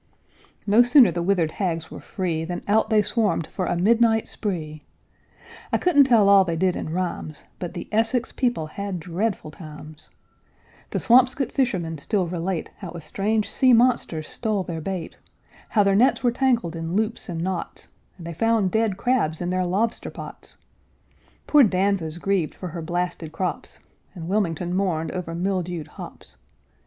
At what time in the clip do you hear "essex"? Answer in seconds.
7.91-8.31